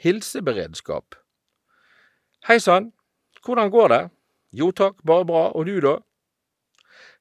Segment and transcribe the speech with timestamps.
[0.00, 1.14] hilseberedskap.
[2.48, 2.92] Hei sann,
[3.44, 4.04] hvordan går det?
[4.52, 5.98] Jo takk, bare bra, og du da?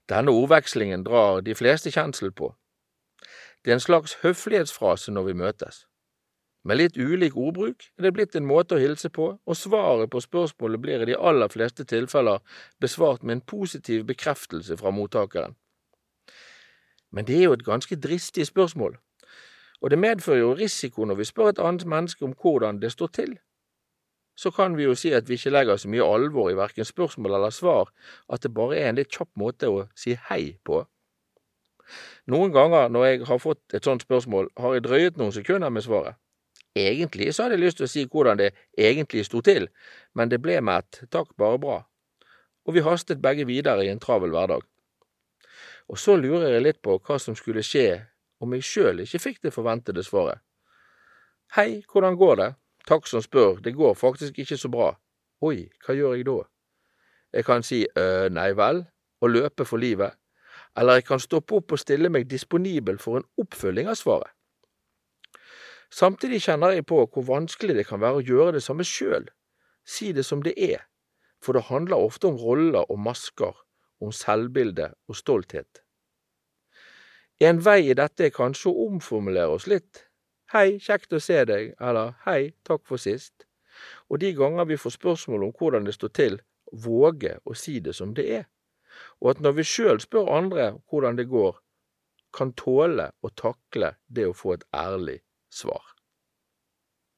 [0.07, 2.53] Denne ordvekslingen drar de fleste kjensel på.
[3.65, 5.83] Det er en slags høflighetsfrase når vi møtes.
[6.63, 10.23] Med litt ulik ordbruk er det blitt en måte å hilse på, og svaret på
[10.23, 12.39] spørsmålet blir i de aller fleste tilfeller
[12.79, 15.59] besvart med en positiv bekreftelse fra mottakeren.
[17.11, 18.95] Men det er jo et ganske dristig spørsmål,
[19.81, 23.07] og det medfører jo risiko når vi spør et annet menneske om hvordan det står
[23.15, 23.37] til.
[24.39, 27.35] Så kan vi jo si at vi ikke legger så mye alvor i verken spørsmål
[27.35, 27.91] eller svar,
[28.29, 30.85] at det bare er en litt kjapp måte å si hei på.
[32.29, 35.83] Noen ganger når jeg har fått et sånt spørsmål, har jeg drøyet noen sekunder med
[35.83, 36.15] svaret.
[36.77, 39.67] Egentlig så hadde jeg lyst til å si hvordan det egentlig sto til,
[40.15, 41.79] men det ble med et takk, bare bra,
[42.65, 44.61] og vi hastet begge videre i en travel hverdag.
[45.89, 48.05] Og så lurer jeg litt på hva som skulle skje
[48.39, 50.39] om jeg sjøl ikke fikk det forventede svaret.
[51.55, 52.49] Hei, hvordan går det?
[52.87, 54.93] Takk som spør, det går faktisk ikke så bra.
[55.41, 56.39] Oi, hva gjør jeg da?
[57.33, 58.83] Jeg kan si øh, nei vel,
[59.21, 60.15] og løpe for livet,
[60.77, 64.31] eller jeg kan stoppe opp og stille meg disponibel for en oppfølging av svaret.
[65.91, 69.25] Samtidig kjenner jeg på hvor vanskelig det kan være å gjøre det samme sjøl,
[69.85, 70.85] si det som det er,
[71.41, 73.55] for det handler ofte om roller og masker,
[73.99, 75.81] om selvbilde og stolthet.
[77.39, 80.01] En vei i dette er kanskje å omformulere oss litt.
[80.51, 83.45] Hei, kjekt å se deg, eller hei, takk for sist.
[84.11, 86.35] Og de ganger vi får spørsmål om hvordan det står til,
[86.85, 88.43] våge å si det som det er.
[89.23, 91.55] Og at når vi sjøl spør andre hvordan det går,
[92.35, 95.85] kan tåle å takle det å få et ærlig svar.